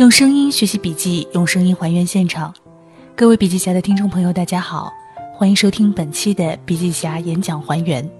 [0.00, 2.54] 用声音学习笔记，用声音还原现场。
[3.14, 4.90] 各位笔记侠的听众朋友，大家好，
[5.34, 8.10] 欢迎收听本期的笔记侠演讲还原。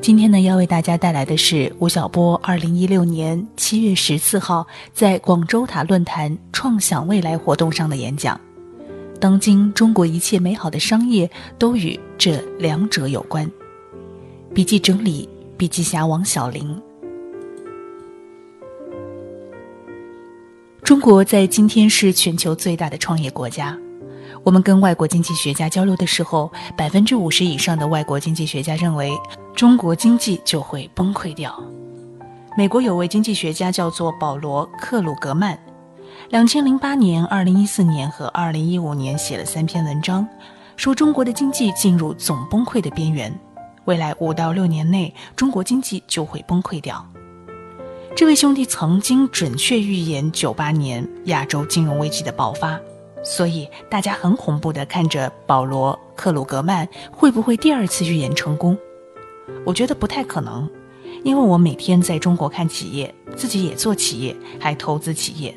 [0.00, 8.40] 今天呢，要为大家带来的是吴晓波二零一六年七月十四号在广州塔论坛“创想未来”活动上的演讲。
[9.20, 13.46] 当今中国一切美好的商业都与这两者有关。
[14.54, 16.80] 笔记整理，笔记侠王小玲。
[20.84, 23.74] 中国在今天是全球最大的创业国家。
[24.42, 29.10] 我们跟外国经济学家交流的时候，百分之五十以上的外国经济学家认为
[29.56, 31.58] 中国经济就会崩溃掉。
[32.54, 35.58] 美国有位经济学家叫做保罗·克鲁格曼，
[36.28, 40.28] 两千零八年、二零一四年和二零一五年写了三篇文章，
[40.76, 43.34] 说中国的经济进入总崩溃的边缘，
[43.86, 47.02] 未来五到六年内中国经济就会崩溃掉。
[48.16, 52.78] 这位兄弟曾经准确预言九八年亚洲金融危机的爆发，
[53.24, 58.78] 所以大家很恐怖地看着保罗·克鲁格曼会不会第二次预言成功。
[59.64, 60.70] 我觉得不太可能，
[61.24, 65.52] 因为我每天在中国看企业，自己也做企业，还投资企业。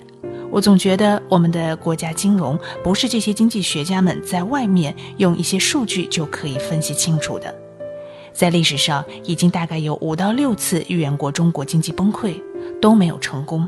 [0.49, 7.53] 我总觉得我们的国家金融不是这些经济学家们在外面用一些数据就可以分析清楚的。
[8.33, 12.39] 在历史上，已经大概有五到六次预言过中国经济崩溃。
[12.81, 13.67] 都没有成功，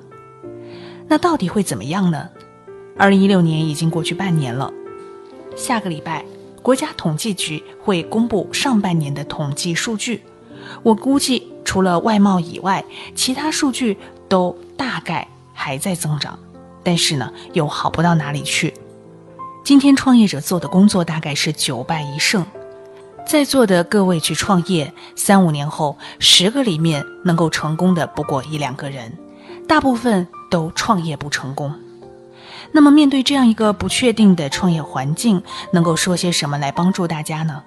[1.07, 2.29] 那到底会怎么样呢？
[2.97, 4.71] 二零一六年已经过去半年了，
[5.55, 6.23] 下个礼拜
[6.61, 10.21] 国家统计局会公布上半年的统计数据，
[10.83, 12.83] 我估计除了外贸以外，
[13.15, 16.37] 其他数据都大概还在增长，
[16.83, 18.73] 但是呢，又好不到哪里去。
[19.63, 22.45] 今天创业者做的工作大概是九败一胜。
[23.29, 29.15] 在座的各位去创业，三五年后，十个里面能够成功的不过一两个人，
[29.67, 31.71] 大部分都创业不成功。
[32.71, 37.61] 那么，面对这样一个不确定的创业环境，能够说些什么来帮助大家呢？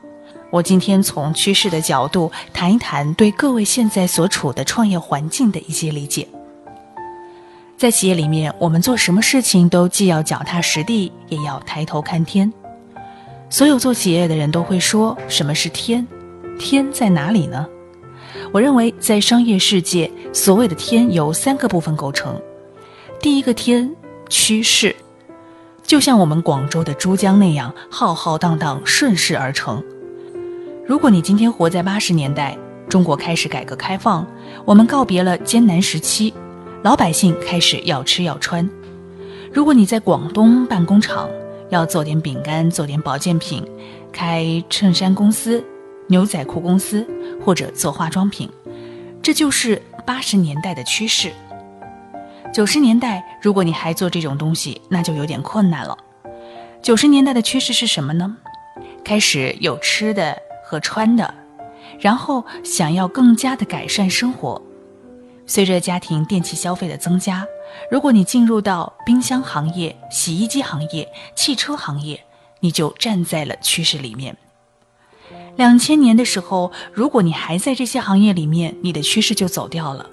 [0.51, 6.27] 我今天从趋势的角度谈一谈对各位现在所处的创业环境的一些理解。
[7.79, 12.53] 在企业里面，我们做什么事情都既要脚踏实地，也要抬头看天。
[13.53, 16.09] 所有做企业的人都会说：“什么是天？
[16.59, 17.67] 天在哪里呢？”
[18.51, 22.35] 我认为，在商业世界，所谓的天由三个部分构成。
[23.21, 23.95] 第一个天，
[24.31, 24.97] 趋势，
[25.83, 29.85] 就像我们广州的珠江那样浩浩荡荡顺势而成。
[30.87, 32.57] 如果你今天活在八十年代，
[32.89, 34.27] 中国开始改革开放，
[34.65, 36.33] 我们告别了艰难时期，
[36.83, 38.67] 老百姓开始要吃要穿。
[39.53, 41.29] 如果你在广东办工厂，
[41.73, 43.67] 要做点饼干，做点保健品，
[44.13, 45.65] 开衬衫公司、
[46.07, 47.09] 牛仔裤公司，
[47.43, 48.47] 或者做化妆品，
[49.23, 51.33] 这就是八十年代的趋势。
[52.53, 55.97] 九十年代，如果你还做这种东西，那就有点困难了。
[56.83, 58.37] 九十年代的趋势是什么呢？
[59.03, 61.35] 开始有吃的和穿的，
[61.99, 64.61] 然后想要更加的改善生活。
[65.47, 67.47] 随着家庭电器消费的增加。
[67.91, 72.25] 如果你进入到冰箱行业、洗衣机行业、汽车行业，
[72.61, 74.37] 你就站在了趋势里面。
[75.57, 80.07] 两千年的时候，如果你还在这些行业里面，你的趋势就走掉了，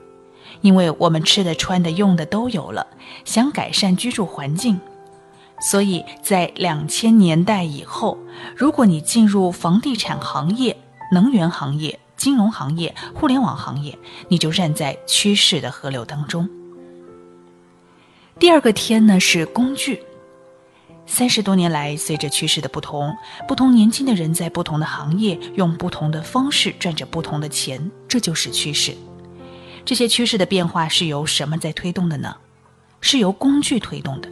[0.62, 2.86] 因为我们吃的、穿的、用的都有了，
[3.24, 4.80] 想改善居住环境，
[5.62, 8.18] 所以在两千年代以后，
[8.56, 10.76] 如果你进入房地产行业、
[11.14, 13.98] 能源行业、金融行业、互联网行业，
[14.28, 16.50] 你就站在趋势的河流当中。
[18.40, 20.02] 第二个天呢是工具。
[21.06, 23.14] 三十多年来，随着趋势的不同，
[23.46, 28.96] 不同年轻的人在不同的行业用不同的方式赚着不同的钱，这就是趋势。
[29.84, 32.34] 这些趋势的变化是由什么在推动的呢？
[33.02, 34.30] 是由工具推动的。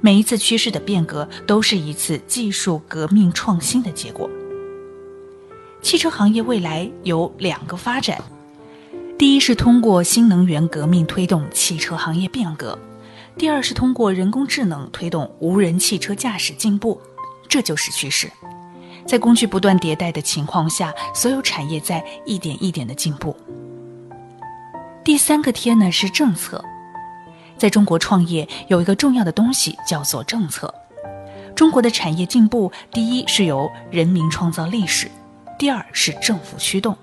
[0.00, 4.30] 每一次趋势的变革都是一次技术革命创新的结果。
[5.82, 8.22] 汽车行业未来有两个发展：
[9.18, 12.78] 第一是通过新能源革命推动汽车行业变革。
[13.36, 17.00] 第二是通过人工智能推动无人汽车驾驶进步，
[17.48, 18.30] 这就是趋势。
[19.06, 23.34] 在工具不断迭代的情况下，所有产业在一点一点的进步。
[25.02, 26.62] 第三个天呢是政策，
[27.56, 30.72] 在中国创业有一个重要的东西叫做政策。
[31.56, 35.10] 中国的产业进步，第一是由人民创造历史，
[35.58, 36.96] 第二是政府驱动，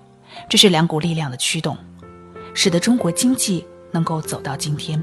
[0.47, 1.75] 这是两股力量的驱动，
[2.53, 5.01] 使得中国经济能够走到今天。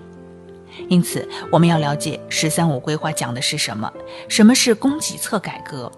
[0.89, 3.93] 因此，我们要了解“十三五”规划讲的是什么？
[4.29, 5.91] 什么是供给侧改革？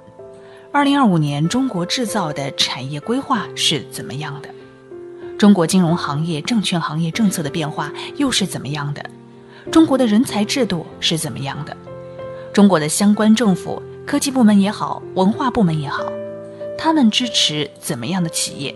[0.72, 4.48] 二零二五年中国制造的产业规划是怎么样的？
[5.38, 9.04] 中国金融行业、证券行业政策的变化又是怎么样的？
[9.70, 11.76] 中国的人才制度是怎么样的？
[12.52, 16.04] 中国的相关政府、科技部门也好，文化部门也好，
[16.78, 18.74] 他们支持怎么样的企业？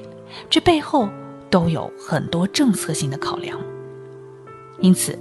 [0.49, 1.09] 这背后
[1.49, 3.59] 都有很多政策性的考量。
[4.81, 5.19] 因此，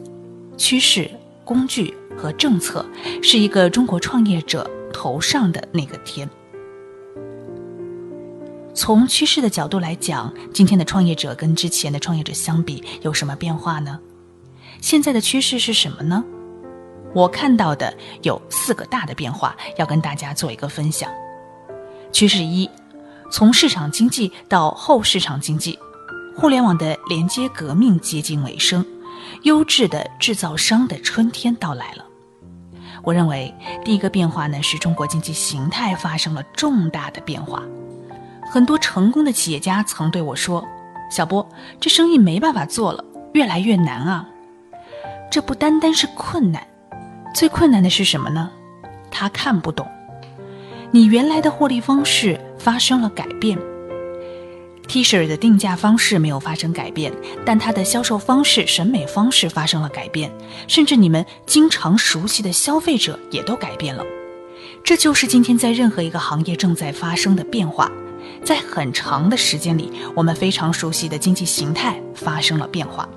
[0.59, 1.09] 趋势、
[1.45, 2.85] 工具和政策
[3.23, 6.29] 是一个中国创业者头上的那个天。
[8.75, 13.97] 从趋势的角度来讲，今天的创业者跟之前的创业者相比有什么变化呢？
[14.81, 16.21] 现在的趋势是什么呢？
[17.15, 17.91] 我看到的
[18.21, 21.09] 有四个大的变化，要跟大家做一个分享。
[22.11, 22.69] 趋势一，
[23.31, 25.79] 从市场经济到后市场经济，
[26.35, 28.85] 互联网的连接革命接近尾声，
[29.43, 32.05] 优质的制造商的春天到来了。
[33.03, 33.53] 我认为
[33.85, 37.63] 第一个变化呢，是中国经济形态发生了重大的变化。
[38.51, 40.65] 很多成功的企业家曾对我说
[41.09, 41.47] ：“小波，
[41.79, 44.27] 这生意没办法做了，越来越难啊。”
[45.31, 46.65] 这不单单是困难，
[47.33, 48.49] 最困难的是什么呢？
[49.11, 49.87] 他看不懂，
[50.91, 53.57] 你原来的获利方式发生了改变。
[54.89, 57.13] T 恤的定价方式没有发生改变，
[57.45, 60.31] 但它的销售方式、审美方式发生了改变，
[60.67, 64.03] 甚至你们经常熟悉的消费者也都改变了。
[64.83, 67.91] 这就是今天在任何一个行业正在发生的变化。
[68.43, 73.07] 在很长的时间里，我们非常熟悉的经济形态发生了变化。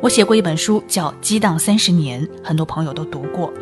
[0.00, 3.52] 我写过一本书叫《激荡三十年》，很多朋友都读过。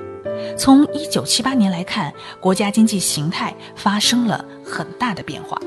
[0.58, 5.58] 从一九七八年来看，国家经济形态发生了很大的变化。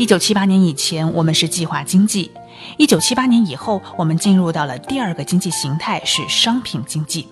[0.00, 2.30] 一九七八年以前，我们是计划经济；
[2.78, 7.28] 一九七八年以后，我们进入到了第二个经济形态，是商品经济。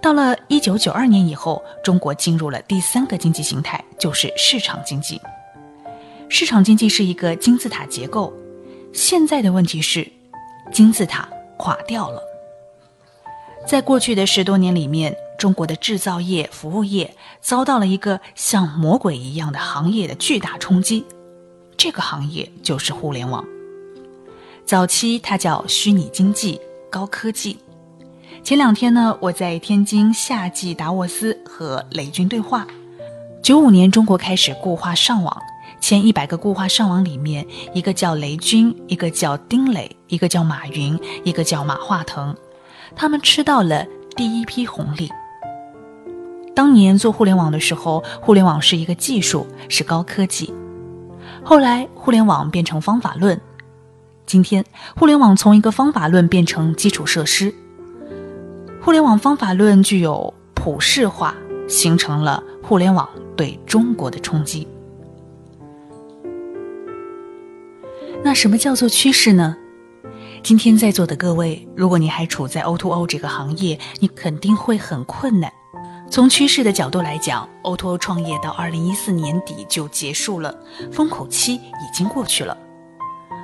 [0.00, 5.20] 到了一九九二年以后，中国进入了第三个经济形态，就是市场经济。
[6.30, 8.32] 市场经济是一个金字塔结构，
[8.94, 10.10] 现在的问题是，
[10.72, 11.28] 金字塔
[11.58, 12.22] 垮掉了。
[13.66, 21.04] 在过去的十多年里面，中国的制造业、服务业遭到了一个像魔鬼一样的行业的巨大冲击，
[21.84, 23.44] 这个行业就是互联网。
[24.64, 26.58] 早期它叫虚拟经济、
[26.88, 27.58] 高科技。
[28.42, 32.66] 前两天呢，我在天津夏季达沃斯和雷军对话。
[33.42, 35.42] 九五年，中国开始固化上网。
[35.78, 42.34] 前一百个固化上网里面，一个叫雷军，一个叫丁磊，一个叫马云，一个叫马化腾，
[42.96, 45.10] 他们吃到了第一批红利。
[46.54, 50.50] 当年做互联网的时候，互联网是一个技术，是高科技。
[51.46, 53.38] 后来互联网变成方法论，
[54.24, 54.64] 今天
[54.96, 57.54] 互联网从一个方法论变成基础设施。
[58.80, 61.34] 互联网方法论具有普世化，
[61.68, 63.06] 形成了互联网
[63.36, 64.66] 对中国的冲击。
[68.22, 69.54] 那什么叫做趋势呢？
[70.42, 75.52] 今天在座的各位，如果你还处在 O2O 这个行业，你肯定会很困难。
[76.10, 80.54] 从趋势的角度来讲，O2O 创业到二零一四年底就结束了，
[80.92, 82.56] 风口期已经过去了。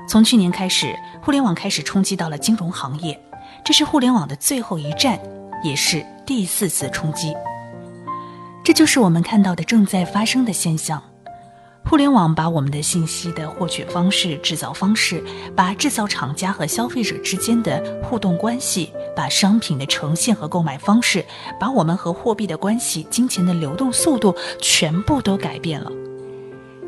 [0.08, 3.20] 从去年开始，互联网开始冲击到了金融行业，
[3.64, 5.18] 这是互联网的最后一站，
[5.64, 7.34] 也是第四次冲击。
[8.62, 11.02] 这就是我们看到的正在发生的现象。
[11.84, 15.22] 互联网把我们的信息的获取方式、制造方式，
[15.56, 21.24] 把制造厂家和消费者之间的互动关系，把商品的呈现和购买方式，
[21.58, 25.90] 把我们和货币的关系、金钱的流动速度，全部都改变了。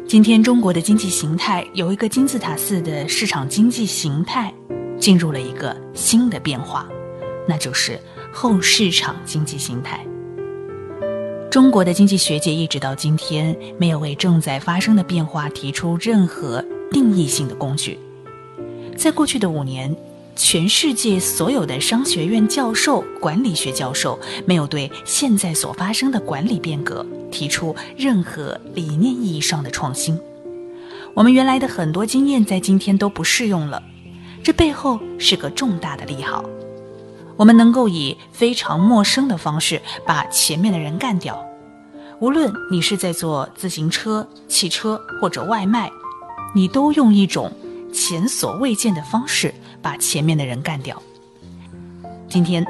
[0.07, 4.55] 今天中国的经济形态有一个金字塔似的市场经济形态，
[5.01, 6.87] 进入了一个新的变化，
[7.49, 7.99] 那就是
[8.33, 10.07] 后市场经济形态。
[11.53, 17.99] 中国的经济学界一直到今天没有为正在发生的变化提出任何定义性的工具。
[18.97, 19.95] 在过去的五年，
[20.35, 30.19] 全世界所有的商学院教授、管理学教授没有对现在所发生的管理变革提出任何理念意义上的创新。
[31.13, 33.83] 我们原来的很多经验在今天都不适用了，
[34.43, 36.43] 这背后是个重大的利好。
[37.43, 41.45] 我们能够以非常陌生的方式把前面的人干掉，
[42.21, 45.91] 无论你是在做自行车、汽车或者外卖，
[46.55, 47.51] 你都用一种
[47.93, 51.03] 前所未见的方式把前面的人干掉。
[52.29, 52.65] 今天，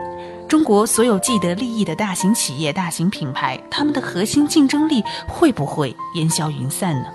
[0.48, 7.08] 中国所有既得利益的大型企业、大型品牌，他们的核心竞争力会不会烟消云散呢？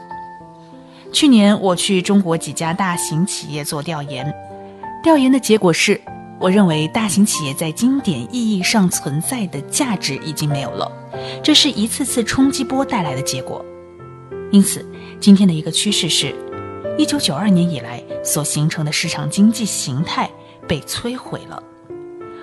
[1.11, 4.31] 去年我去中国几家大型企业做调研，
[5.01, 5.99] 调研的结果是。
[6.39, 10.91] 我认为大型企业在经典意义上存在的价值已经没有了，
[11.43, 13.65] 这是一次次冲击波带来的结果。
[14.51, 14.85] 因此，
[15.19, 16.33] 今天的一个趋势是，
[16.97, 20.29] 一九九二年以来所形成的市场经济形态
[20.67, 21.61] 被摧毁了。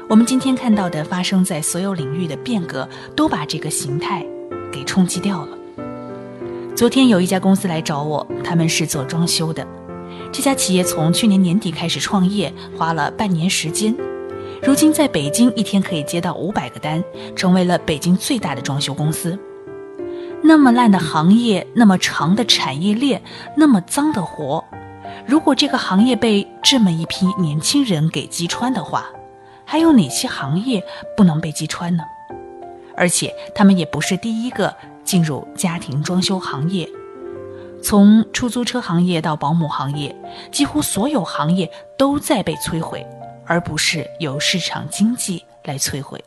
[0.09, 2.87] 我们今天看到的发生在所有领域的变革，
[3.17, 4.27] 都把这个形态
[4.73, 5.57] 给冲击掉了。
[6.75, 9.65] 昨天有一家公司来找我，他们是做装修的。
[10.35, 13.95] 这家企业从去年年底开始创业，花了半年时间，
[14.65, 17.01] 如今在北京一天可以接到五百个单，
[17.37, 19.39] 成为了北京最大的装修公司。
[20.43, 23.23] 那么烂的行业，那么长的产业链，
[23.57, 24.65] 那么脏的活，
[25.25, 29.07] 如果这个行业被这么一批年轻人给击穿的话，
[29.65, 30.83] 还有哪些行业
[31.17, 32.03] 不能被击穿呢？
[32.97, 34.75] 而且他们也不是第一个
[35.05, 36.89] 进入家庭装修行业，
[37.85, 40.17] 从出租车行业到保姆行业，
[40.51, 43.07] 几乎所有行业都在被摧毁，
[43.45, 46.25] 而不是由市场经济来摧毁。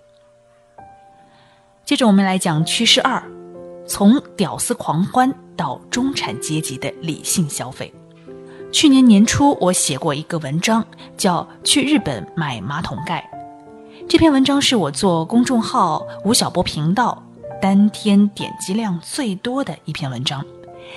[1.83, 3.23] 接着我们来讲趋势二，
[3.87, 7.91] 从屌丝狂欢到中产阶级的理性消费。
[8.71, 10.85] 去年年初，我写过一个文章，
[11.17, 13.27] 叫《去日本买马桶盖》。
[14.07, 17.23] 这篇文章是我做公众号“吴晓波频道”
[17.59, 20.45] 当天点击量最多的一篇文章，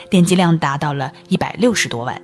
[0.09, 2.21] 点击量达到了一百六十多万。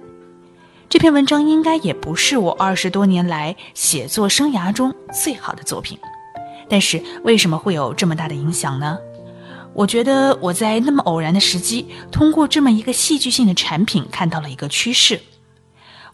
[0.88, 5.98] 这篇文章应该也不是我二十多年来写作生涯中最好的作品，
[6.68, 8.96] 但是为什么会有这么大的影响呢？
[9.74, 15.20] 我觉得我在那么偶然的时机，通过这么一个戏剧性的产品，看到了一个趋势。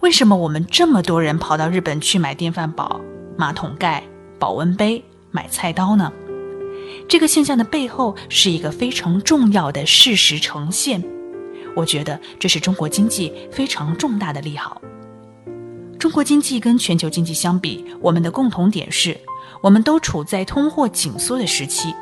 [0.01, 3.01] 为什么我们这么多人跑到日本去买电饭煲、
[3.37, 4.03] 马桶盖、
[4.39, 6.13] 保温杯、买菜刀呢？
[7.09, 11.05] 这个现象的背后是一个非常重要的事实呈现。
[11.75, 14.81] 我觉得这是中国经济非常重大的利好。
[15.99, 19.17] 中国经济跟全球经济相比，我们的共同点是，
[19.63, 21.95] 我们都处在通货紧缩的时期。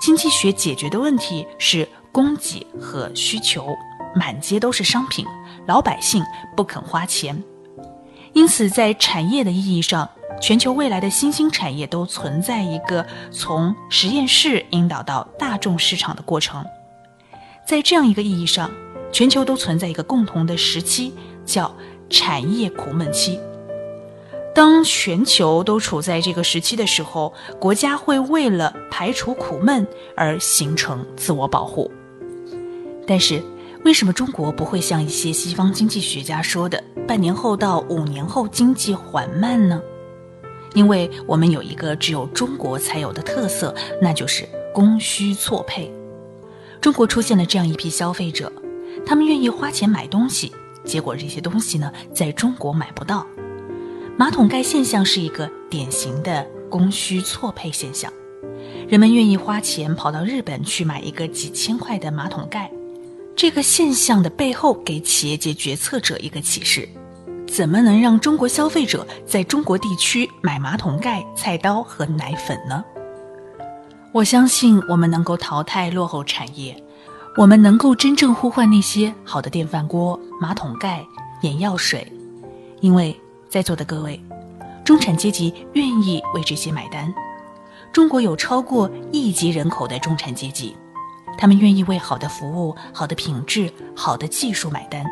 [0.00, 3.76] 经济学解决的问题是供给和需求，
[4.14, 5.26] 满街都是商品。
[5.66, 6.24] 老百姓
[6.56, 7.42] 不肯花钱，
[8.32, 10.08] 因此在产业的意义上，
[10.40, 16.64] 全球未来的新兴产业都存在一个从实验室引导到大众市场的过程。
[17.68, 18.70] 在这样一个意义上，
[19.12, 21.12] 全球都存在一个共同的时期，
[21.44, 21.70] 叫
[22.08, 23.38] 产业苦闷期。
[24.54, 31.92] 当全球都处在这个时期的时候，国家会为了排除苦闷而形成自我保护，
[33.06, 33.42] 但是。
[33.84, 39.80] 为什么中国不会像一些西方经济学家说的，半年后到五年后经济缓慢呢？
[40.74, 43.72] 因为我们有一个只有中国才有的特色，
[44.02, 45.92] 那就是供需错配。
[46.80, 48.52] 中国出现了这样一批消费者，
[49.04, 50.52] 他们愿意花钱买东西，
[50.84, 53.26] 结果这些东西呢，在中国买不到。
[54.16, 58.12] 马桶盖现象是一个典型的供需错配现象，
[58.88, 62.70] 人们愿意花钱跑到日本去买一个几千块的马桶盖。
[63.36, 66.88] 这个现象的背后，给企业界决策者一个启示：
[67.46, 72.84] 怎么能让中国消费者在中国地区买马桶盖、菜刀和奶粉呢？
[74.10, 76.82] 我相信我们能够淘汰落后产业，
[77.36, 81.04] 我们能够真正呼唤那些好的电饭锅、马桶盖、
[81.42, 82.10] 眼药水，
[82.80, 83.14] 因为
[83.50, 84.18] 在座的各位，
[84.82, 87.12] 中产阶级愿意为这些买单。
[87.92, 90.76] 中国有超过亿级人口的中产阶级。
[91.36, 95.04] 他们愿意为好的服务、好的品质、好的技术买单。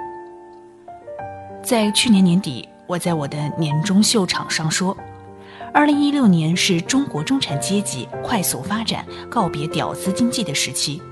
[1.62, 4.96] 在去年年底，我在我的年终秀场上说，
[5.76, 11.02] 二零一六年是中国中产阶级快速发展、告别屌丝经济的时期，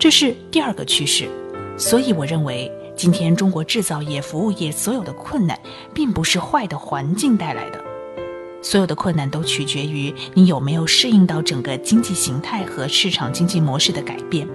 [0.00, 1.28] 这是第二个趋势。
[1.76, 5.56] 所以，我认为今天中国制造业、服务业所有的困难，
[5.94, 7.80] 并不是坏的环境带来的。
[8.60, 14.48] 所有的困难都取决于你有没有适应到整个经济形态和市场经济模式的改变。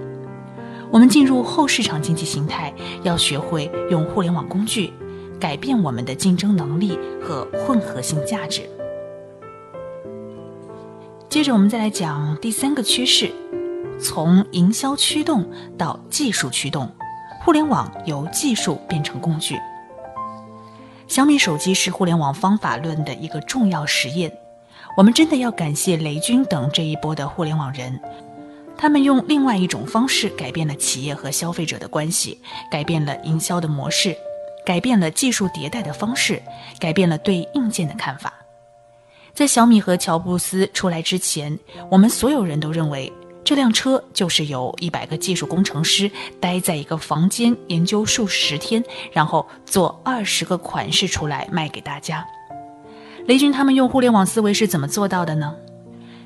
[0.90, 2.70] 我们进入后市场经济形态，
[3.02, 4.92] 要学会用互联网工具
[5.40, 8.60] 改变我们的竞争能力和混合性价值。
[11.34, 13.28] 接着，我们再来讲第三个趋势：
[14.00, 15.44] 从营销驱动
[15.76, 16.88] 到技术驱动，
[17.40, 19.58] 互联网由技术变成工具。
[21.08, 24.32] 小米手机是互联网方法论的一个重要实验。
[24.96, 27.98] 我们真的要感谢雷军等这一波的互联网人，
[28.78, 34.16] 他们用另外一种方式改变了企业和消费者的关系，改变了营销的模式，
[34.64, 36.40] 改变了技术迭代的方式，
[36.78, 38.32] 改变了对硬件的看法。
[39.34, 41.58] 在小米和乔布斯出来之前，
[41.90, 43.12] 我们所有人都认为。
[43.44, 46.10] 这辆车就是由一百个技术工程师
[46.40, 52.26] 待在一个房间研究数十天，然后做二十个款式出来卖给大家。
[53.26, 55.54] 雷军他们用互联网思维是怎么做到的呢？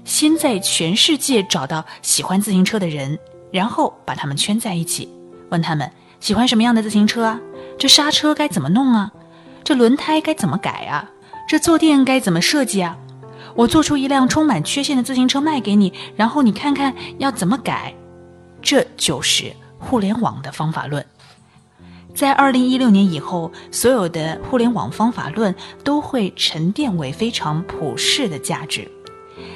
[0.05, 3.19] 先在全世界找到喜欢自行车的人，
[3.51, 5.09] 然后把他们圈在一起，
[5.49, 7.41] 问他们喜欢什么样的自行车啊？
[7.77, 9.11] 这刹车该怎么弄啊？
[9.65, 11.11] 这轮胎该怎么改啊？
[11.49, 12.99] 这坐垫该怎么设计啊？
[13.55, 17.95] 我做出一辆充满缺陷的自行车卖给你，然后你看看要怎么改。
[18.61, 21.03] 这就是互联网的方法论。
[22.15, 28.87] 在二零一六年以后，所有的互联网方法论都会沉淀为非常普世的价值。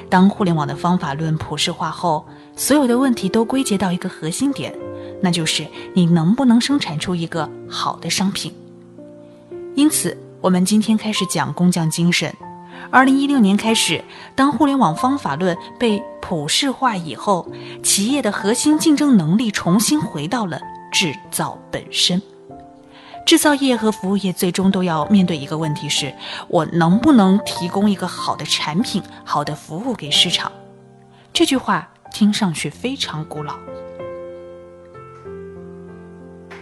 [0.09, 4.75] 当互联网的方法论普世化后，所有的问题都归结到一个核心点，
[5.21, 8.51] 那就是你能不能生产出一个好的商品。
[9.75, 12.35] 因此，我们今天开始讲工匠精神。
[12.91, 14.03] 二零一六年开始，
[14.35, 17.49] 当互联网方法论被普世化以后，
[17.81, 22.21] 企业的核心竞争能力重新回到了制造本身。
[23.25, 26.13] 制造业和服务业最终都要面对一个问题：是
[26.49, 30.51] 我能不能提供一个好的产品、好的服务给市场？
[31.33, 33.55] 这句话听上去非常古老。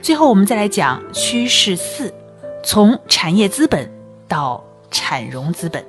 [0.03, 2.13] 最后，我们再来讲趋势四：
[2.63, 3.91] 从产业资本
[4.29, 5.85] 到产融资本。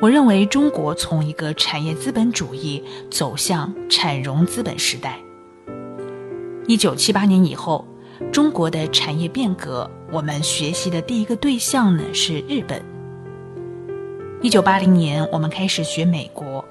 [0.00, 5.18] 我认为中国从一个产业资本主义走向产融资本时代。
[6.66, 7.84] 一九七八年以后，
[8.32, 12.80] 中国的产业变革，我们学习的第一个对象呢是日本。
[14.42, 16.64] 一九八零年，我们开始学美国，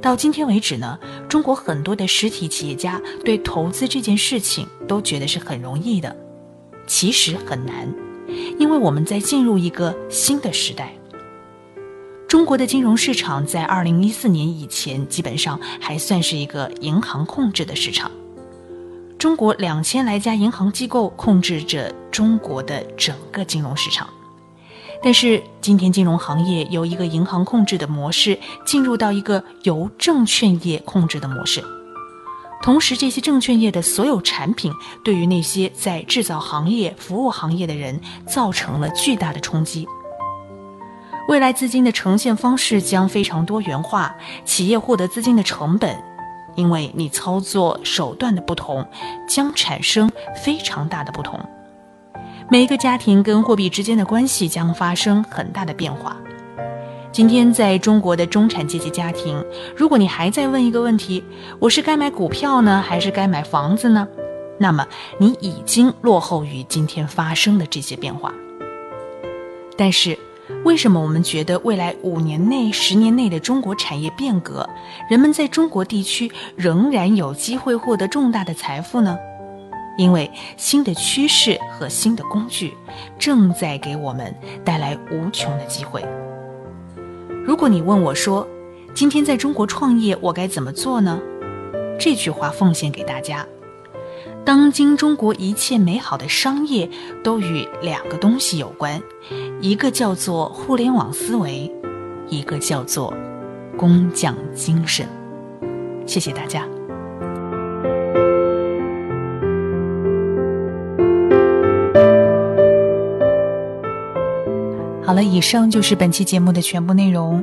[0.00, 0.98] 到今天为止呢，
[1.28, 6.14] 中国很多的实体企业家对投资这件事情都觉得是很容易的，
[6.86, 7.92] 其实很难，
[8.58, 10.92] 因为我们在进入一个新的时代。
[12.28, 18.10] 中国的金融市场在二零一四年以前，基本上还算是一个银行控制的市场。
[19.18, 24.08] 中国两千来家银行机构控制着中国的整个金融市场，
[25.02, 31.64] 但是今天金融行业由一个银行控制的模式进入到一个由证券业控制的模式，
[32.66, 34.72] 同时这些证券业的所有产品
[35.04, 39.86] 对于那些在制造行业、服务行业的人造成了巨大的冲击。
[41.28, 44.12] 未来资金的呈现方式将非常多元化，
[44.44, 45.96] 企业获得资金的成本，
[46.56, 48.84] 因为你操作手段的不同，
[49.28, 51.38] 将产生非常大的不同。
[52.50, 56.16] 每一个家庭跟货币之间的关系将发生很大的变化。
[57.16, 59.42] 今天在中国的中产阶级家庭，
[59.74, 61.24] 如果你还在问一个问题：
[61.58, 64.06] 我是该买股票呢，还是该买房子呢？
[64.58, 64.86] 那么
[65.18, 68.34] 你已经落后于今天发生的这些变化。
[69.78, 70.18] 但是。
[70.62, 74.68] 为什么我们觉得未来五年内、十年内的中国产业变革，
[75.08, 79.18] 人们在中国地区仍然有机会获得重大的财富呢？
[79.96, 82.74] 因为新的趋势和新的工具
[83.18, 84.32] 正在给我们
[84.64, 86.04] 带来无穷的机会。
[87.46, 88.46] 如果你问我说，
[88.92, 91.20] 今天在中国创业我该怎么做呢？
[91.96, 93.46] 这句话奉献给大家：
[94.44, 96.90] 当今中国一切美好的商业
[97.22, 99.00] 都与两个东西有关。
[99.60, 101.72] 一个叫做互联网思维，
[102.28, 103.14] 一个叫做
[103.78, 105.06] 工匠精神。
[106.04, 106.66] 谢谢大家。
[115.06, 117.42] 好了，以上就是本期节目的全部内容。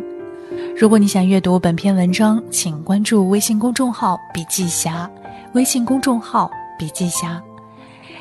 [0.77, 5.09] 如果你想阅读本篇文章，请关注微信公众号“笔记侠”，
[5.55, 7.41] 微信公众号“笔记侠”。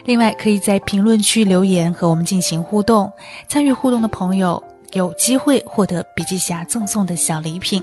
[0.06, 3.12] 另外，可以在评论区留言和我们进行互动，
[3.48, 7.82] 参与互动的朋友有机会获得笔记侠赠送的小礼品。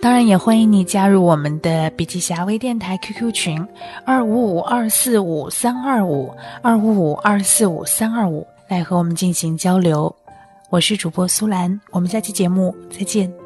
[0.00, 3.68] 当然，也欢迎你加入我们的笔记侠微电台 QQ 群：
[4.06, 6.32] 二五五二四五三二五
[6.62, 10.10] 二五五二四五三二五，来和我们进行交流。
[10.68, 13.45] 我是主播苏兰，我们下期节目再见。